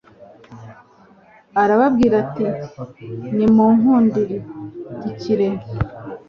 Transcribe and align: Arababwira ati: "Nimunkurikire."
Arababwira 1.61 2.15
ati: 2.23 2.45
"Nimunkurikire." 3.35 5.47